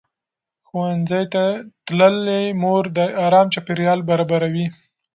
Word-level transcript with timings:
ښوونځې 0.67 1.21
تللې 1.85 2.43
مور 2.61 2.83
د 2.97 2.99
ارام 3.25 3.47
چاپېریال 3.53 3.99
برابروي. 4.09 4.65